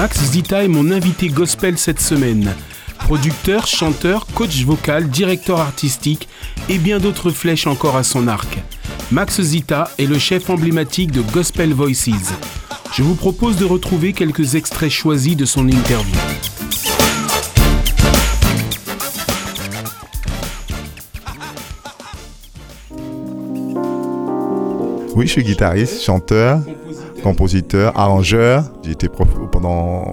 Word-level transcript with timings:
Max 0.00 0.18
Zita 0.30 0.64
est 0.64 0.68
mon 0.68 0.90
invité 0.90 1.28
gospel 1.28 1.76
cette 1.76 2.00
semaine. 2.00 2.54
Producteur, 3.00 3.66
chanteur, 3.66 4.24
coach 4.34 4.64
vocal, 4.64 5.10
directeur 5.10 5.60
artistique 5.60 6.26
et 6.70 6.78
bien 6.78 6.98
d'autres 6.98 7.30
flèches 7.30 7.66
encore 7.66 7.96
à 7.96 8.02
son 8.02 8.26
arc. 8.26 8.48
Max 9.12 9.42
Zita 9.42 9.90
est 9.98 10.06
le 10.06 10.18
chef 10.18 10.48
emblématique 10.48 11.12
de 11.12 11.20
Gospel 11.20 11.74
Voices. 11.74 12.32
Je 12.94 13.02
vous 13.02 13.14
propose 13.14 13.58
de 13.58 13.66
retrouver 13.66 14.14
quelques 14.14 14.54
extraits 14.54 14.88
choisis 14.90 15.36
de 15.36 15.44
son 15.44 15.68
interview. 15.68 16.16
Oui, 25.14 25.26
je 25.26 25.32
suis 25.32 25.44
guitariste, 25.44 26.02
chanteur, 26.02 26.62
compositeur, 27.22 27.98
arrangeur. 27.98 28.64
J'ai 28.84 28.92
été 28.92 29.08
prof 29.08 29.28
pendant, 29.50 30.04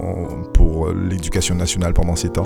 pour 0.53 0.89
l'éducation 0.91 1.55
nationale 1.55 1.93
pendant 1.93 2.15
7 2.15 2.37
ans. 2.37 2.43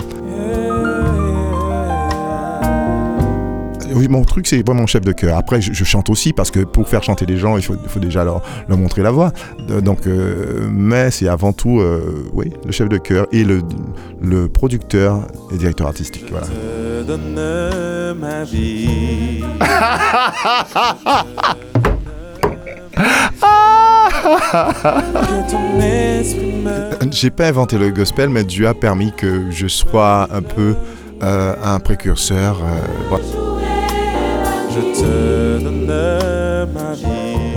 Oui, 3.94 4.08
mon 4.08 4.24
truc, 4.24 4.46
c'est 4.46 4.66
vraiment 4.66 4.86
chef 4.86 5.02
de 5.02 5.12
chœur. 5.12 5.36
Après, 5.36 5.60
je, 5.60 5.84
chante 5.84 6.08
aussi 6.10 6.32
parce 6.32 6.50
que 6.50 6.60
pour 6.60 6.88
faire 6.88 7.02
chanter 7.02 7.26
les 7.26 7.36
gens, 7.36 7.56
il 7.56 7.62
faut, 7.62 7.74
faut 7.86 8.00
déjà 8.00 8.24
leur, 8.24 8.42
leur, 8.68 8.78
montrer 8.78 9.02
la 9.02 9.10
voix. 9.10 9.32
Donc, 9.82 10.06
euh, 10.06 10.68
mais 10.70 11.10
c'est 11.10 11.28
avant 11.28 11.52
tout, 11.52 11.80
euh, 11.80 12.28
oui, 12.32 12.52
le 12.64 12.72
chef 12.72 12.88
de 12.88 12.98
chœur 12.98 13.26
et 13.32 13.44
le, 13.44 13.62
le 14.20 14.48
producteur 14.48 15.26
et 15.52 15.56
directeur 15.56 15.86
artistique. 15.86 16.24
Voilà. 16.30 16.46
J'ai 27.10 27.30
pas 27.30 27.46
inventé 27.48 27.78
le 27.78 27.90
gospel, 27.90 28.28
mais 28.28 28.44
Dieu 28.44 28.66
a 28.68 28.74
permis 28.74 29.12
que 29.12 29.50
je 29.50 29.66
sois 29.66 30.28
un 30.32 30.42
peu 30.42 30.74
euh, 31.22 31.54
un 31.62 31.78
précurseur. 31.80 32.58
Euh, 32.62 32.80
je 34.70 34.80
te 35.00 35.58
ma 36.66 36.94
vie. 36.94 37.06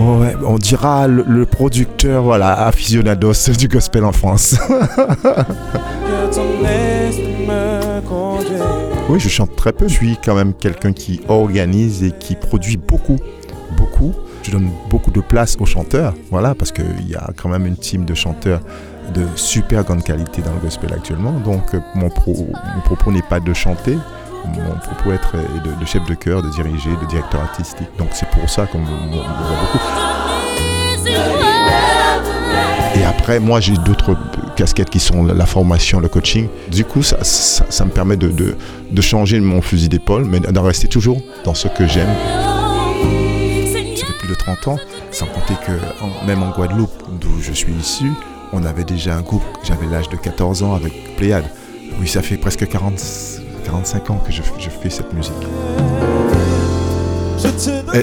Ouais, 0.00 0.34
on 0.46 0.58
dira 0.58 1.08
le, 1.08 1.46
producteur, 1.46 2.22
voilà, 2.22 2.66
aficionados 2.66 3.50
du 3.56 3.68
gospel 3.68 4.04
en 4.04 4.12
France. 4.12 4.56
oui, 9.08 9.20
je 9.20 9.28
chante 9.28 9.56
très 9.56 9.72
peu. 9.72 9.88
Je 9.88 9.94
suis 9.94 10.18
quand 10.22 10.34
même 10.34 10.52
quelqu'un 10.54 10.92
qui 10.92 11.20
organise 11.28 12.02
et 12.02 12.12
qui 12.12 12.34
produit 12.34 12.76
beaucoup, 12.76 13.16
beaucoup 13.76 14.12
je 14.46 14.52
donne 14.52 14.70
beaucoup 14.88 15.10
de 15.10 15.20
place 15.20 15.56
aux 15.58 15.66
chanteurs, 15.66 16.14
voilà, 16.30 16.54
parce 16.54 16.70
qu'il 16.70 17.08
y 17.08 17.16
a 17.16 17.30
quand 17.36 17.48
même 17.48 17.66
une 17.66 17.76
team 17.76 18.04
de 18.04 18.14
chanteurs 18.14 18.60
de 19.12 19.26
super 19.34 19.82
grande 19.82 20.04
qualité 20.04 20.40
dans 20.42 20.52
le 20.52 20.60
gospel 20.60 20.92
actuellement. 20.92 21.32
Donc 21.32 21.74
euh, 21.74 21.80
mon, 21.94 22.08
propos 22.10 23.10
n'est 23.10 23.22
pas 23.22 23.40
de 23.40 23.52
chanter, 23.52 23.96
mon 24.44 24.78
propos 24.78 25.12
est 25.12 25.80
de, 25.80 25.84
chef 25.84 26.04
de 26.06 26.14
chœur, 26.14 26.42
de 26.42 26.50
diriger, 26.50 26.90
de 26.90 27.06
directeur 27.08 27.40
artistique. 27.40 27.88
Donc 27.98 28.08
c'est 28.12 28.28
pour 28.30 28.48
ça 28.48 28.66
qu'on 28.66 28.78
me, 28.78 28.86
voit 28.86 29.26
beaucoup. 29.60 29.84
Et 32.94 33.04
après, 33.04 33.40
moi, 33.40 33.60
j'ai 33.60 33.74
d'autres 33.74 34.16
casquettes 34.54 34.90
qui 34.90 35.00
sont 35.00 35.24
la 35.24 35.46
formation, 35.46 36.00
le 36.00 36.08
coaching. 36.08 36.48
Du 36.70 36.84
coup, 36.84 37.02
ça, 37.02 37.18
ça, 37.22 37.84
me 37.84 37.90
permet 37.90 38.16
de, 38.16 38.56
de 38.90 39.02
changer 39.02 39.38
mon 39.40 39.60
fusil 39.60 39.88
d'épaule, 39.88 40.24
mais 40.24 40.40
d'en 40.40 40.62
rester 40.62 40.88
toujours 40.88 41.20
dans 41.44 41.54
ce 41.54 41.68
que 41.68 41.86
j'aime 41.86 42.08
de 44.26 44.34
30 44.34 44.68
ans, 44.68 44.78
sans 45.10 45.26
compter 45.26 45.54
que 45.66 46.26
même 46.26 46.42
en 46.42 46.50
Guadeloupe, 46.50 47.02
d'où 47.20 47.40
je 47.40 47.52
suis 47.52 47.72
issu, 47.72 48.10
on 48.52 48.64
avait 48.64 48.84
déjà 48.84 49.14
un 49.16 49.22
groupe, 49.22 49.42
j'avais 49.64 49.86
l'âge 49.86 50.08
de 50.08 50.16
14 50.16 50.62
ans 50.62 50.74
avec 50.74 51.16
Pléiade. 51.16 51.46
Oui, 52.00 52.08
ça 52.08 52.22
fait 52.22 52.36
presque 52.36 52.66
40, 52.66 53.00
45 53.64 54.10
ans 54.10 54.22
que 54.24 54.32
je, 54.32 54.42
fais 54.42 54.90
cette 54.90 55.12
musique. 55.12 55.34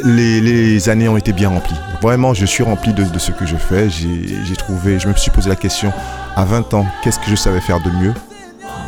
Les, 0.04 0.42
les, 0.42 0.90
années 0.90 1.08
ont 1.08 1.18
été 1.18 1.34
bien 1.34 1.50
remplies. 1.50 1.76
Vraiment, 2.02 2.34
je 2.34 2.46
suis 2.46 2.64
rempli 2.64 2.94
de, 2.94 3.04
de 3.04 3.20
ce 3.20 3.32
que 3.32 3.46
je 3.46 3.56
fais. 3.56 3.90
J'ai 3.90 4.56
trouvé, 4.56 5.00
je 5.00 5.08
me 5.08 5.14
suis 5.14 5.32
posé 5.32 5.50
la 5.50 5.56
question 5.56 5.92
à 6.36 6.46
20 6.46 6.74
ans, 6.74 6.86
qu'est-ce 7.04 7.20
que 7.20 7.30
je 7.30 7.36
savais 7.36 7.62
faire 7.62 7.80
de 7.80 7.90
mieux 7.90 8.14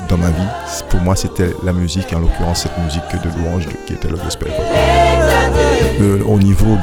dans 0.09 0.17
ma 0.17 0.29
vie? 0.29 0.47
Pour 0.89 1.01
moi, 1.01 1.15
c'était 1.15 1.51
la 1.63 1.73
musique, 1.73 2.13
en 2.13 2.19
l'occurrence 2.19 2.63
cette 2.63 2.77
musique 2.79 3.03
de 3.11 3.39
louange 3.39 3.67
qui 3.85 3.93
était 3.93 4.09
le 4.09 4.17
gospel. 4.17 4.51
Euh, 6.01 6.19
au 6.25 6.39
niveau 6.39 6.77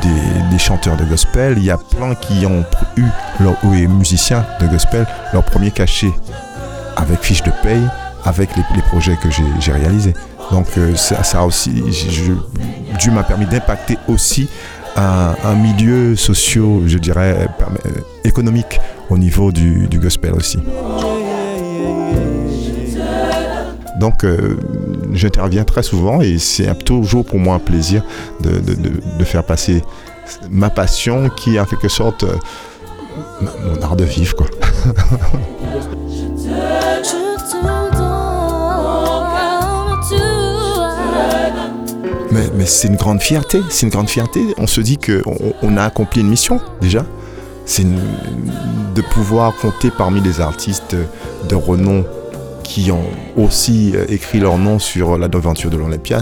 des, 0.51 0.59
chanteurs 0.59 0.97
de 0.97 1.05
gospel, 1.05 1.55
il 1.59 1.65
y 1.65 1.71
a 1.71 1.77
plein 1.77 2.15
qui 2.15 2.47
ont 2.47 2.65
eu, 2.97 3.05
leur, 3.41 3.57
oui, 3.65 3.87
musiciens 3.87 4.45
de 4.61 4.67
gospel, 4.67 5.07
leur 5.33 5.43
premier 5.43 5.71
cachet 5.71 6.13
avec 6.97 7.21
fiche 7.21 7.43
de 7.43 7.51
paye, 7.63 7.83
avec 8.25 8.51
les, 8.57 8.83
projets 8.83 9.17
que 9.17 9.29
j'ai 9.31 9.73
réalisés. 9.73 10.15
Donc 10.51 10.67
euh, 10.79 10.95
ça, 10.95 11.45
aussi, 11.45 11.83
Dieu 12.99 13.13
m'a 13.13 13.25
permis 13.25 13.47
d'impacter 13.47 13.99
aussi 14.09 14.49
un, 14.97 15.55
milieu 15.57 16.15
socio, 16.17 16.83
je 16.87 16.99
dirais, 16.99 17.49
euh, 17.87 17.91
économique 18.25 18.81
au 19.11 19.19
niveau 19.19 19.51
du 19.53 19.99
gospel 19.99 20.33
aussi. 20.33 20.59
Donc 23.99 24.25
euh, 24.25 24.57
j'interviens 25.13 25.65
très 25.65 25.83
souvent 25.83 26.21
et 26.21 26.39
c'est 26.39 26.73
toujours 26.85 27.25
pour 27.25 27.39
moi 27.39 27.55
un 27.57 27.59
plaisir 27.59 28.03
de, 28.41 29.25
faire 29.25 29.45
passer 29.45 29.83
ma 30.51 30.71
passion 30.71 31.29
qui 31.29 31.57
est 31.57 31.61
en 31.61 31.65
quelque 31.65 31.89
sorte 31.89 32.25
euh, 32.25 32.37
mon 33.41 33.83
art 33.83 33.97
de 33.97 34.05
vivre. 34.05 34.35
Quoi. 34.35 34.47
mais, 42.33 42.67
c'est 42.67 42.89
une 42.89 42.97
grande 42.97 43.21
fierté, 43.21 43.61
c'est 43.69 43.87
une 43.87 43.93
grande 43.93 44.09
fierté. 44.09 44.41
On 44.59 44.67
se 44.67 44.81
dit 44.81 44.99
qu'on 44.99 45.53
on 45.63 45.77
a 45.77 45.85
accompli 45.85 46.21
une 46.21 46.29
mission 46.29 46.61
déjà. 46.81 47.05
C'est 47.65 47.85
de 47.85 49.03
pouvoir 49.03 49.55
compter 49.57 49.91
parmi 49.91 50.21
les 50.21 50.41
artistes 50.41 50.97
de 51.49 51.55
renom 51.55 52.05
qui 52.63 52.91
ont 52.91 53.05
aussi 53.37 53.93
euh, 53.95 54.05
écrit 54.09 54.41
leur 54.41 54.59
nom 54.59 54.79
sur 54.79 55.19
la 55.19 55.29
devanture 55.29 55.71
de 55.71 55.77
l'Olympia. 55.77 56.21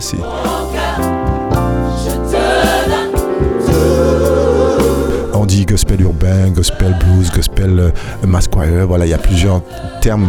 On 5.35 5.47
dit 5.47 5.67
gospel 5.67 6.01
urbain, 6.03 6.51
gospel 6.51 6.97
blues, 7.01 7.31
gospel 7.31 7.79
euh, 7.79 8.41
choir, 8.51 8.87
voilà, 8.87 9.07
il 9.07 9.11
y 9.11 9.15
a 9.15 9.19
plusieurs 9.19 9.63
termes 10.01 10.27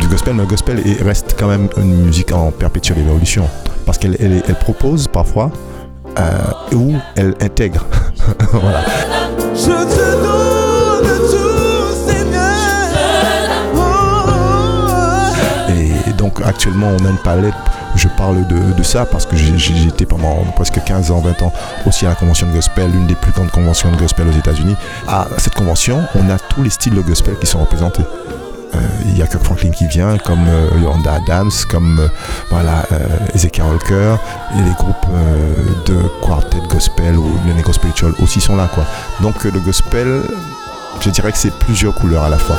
du 0.00 0.08
gospel, 0.08 0.34
mais 0.34 0.42
le 0.42 0.48
gospel 0.48 0.82
reste 1.02 1.36
quand 1.38 1.48
même 1.48 1.68
une 1.76 2.06
musique 2.06 2.32
en 2.32 2.50
perpétuelle 2.50 2.98
évolution 2.98 3.48
parce 3.86 3.98
qu'elle 3.98 4.16
elle, 4.20 4.54
propose 4.54 5.08
parfois 5.08 5.50
euh, 6.18 6.76
ou 6.76 6.94
elle 7.16 7.34
intègre. 7.40 7.86
actuellement, 16.50 16.88
on 17.00 17.04
a 17.06 17.10
une 17.10 17.18
palette. 17.18 17.54
Je 17.96 18.08
parle 18.08 18.46
de, 18.46 18.82
ça 18.82 19.04
parce 19.04 19.26
que 19.26 19.36
j'ai 19.36 19.86
été 19.86 20.06
pendant 20.06 20.44
presque 20.54 20.82
15 20.84 21.10
ans, 21.10 21.20
20 21.20 21.42
ans 21.42 21.52
aussi 21.86 22.06
à 22.06 22.10
la 22.10 22.14
convention 22.14 22.46
de 22.46 22.52
gospel, 22.52 22.90
l'une 22.90 23.06
des 23.06 23.14
plus 23.14 23.32
grandes 23.32 23.50
conventions 23.50 23.90
de 23.90 23.96
gospel 23.96 24.28
aux 24.28 24.38
États-Unis. 24.38 24.76
À 25.08 25.26
cette 25.38 25.54
convention, 25.54 26.02
on 26.14 26.30
a 26.30 26.38
tous 26.38 26.62
les 26.62 26.70
styles 26.70 26.94
de 26.94 27.00
gospel 27.00 27.36
qui 27.40 27.46
sont 27.46 27.58
représentés. 27.58 28.04
Euh, 28.74 28.78
il 29.06 29.18
y 29.18 29.22
a 29.22 29.26
Kirk 29.26 29.42
Franklin 29.42 29.70
qui 29.70 29.86
vient, 29.86 30.16
comme 30.18 30.46
euh, 30.46 30.68
Yolanda 30.80 31.14
Adams, 31.14 31.50
comme 31.68 31.98
euh, 31.98 32.08
voilà, 32.50 32.84
Ezekiel 33.34 33.66
Walker, 33.66 34.16
et 34.56 34.62
les 34.62 34.74
groupes 34.74 35.06
de 35.86 35.96
quartet 36.24 36.58
gospel 36.68 37.16
ou 37.16 37.38
Nego 37.46 37.72
Spiritual 37.72 38.12
aussi 38.22 38.40
sont 38.40 38.56
là. 38.56 38.68
Donc 39.20 39.44
le 39.44 39.58
gospel, 39.60 40.22
je 41.00 41.10
dirais 41.10 41.32
que 41.32 41.38
c'est 41.38 41.54
plusieurs 41.54 41.94
couleurs 41.94 42.24
à 42.24 42.28
la 42.28 42.38
fois. 42.38 42.56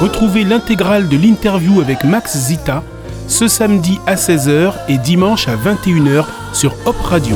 Retrouvez 0.00 0.44
l'intégrale 0.44 1.08
de 1.08 1.16
l'interview 1.16 1.80
avec 1.80 2.04
Max 2.04 2.36
Zita 2.36 2.82
ce 3.28 3.48
samedi 3.48 3.98
à 4.06 4.14
16h 4.14 4.72
et 4.88 4.98
dimanche 4.98 5.48
à 5.48 5.56
21h 5.56 6.24
sur 6.52 6.74
Hop 6.84 7.00
Radio. 7.00 7.34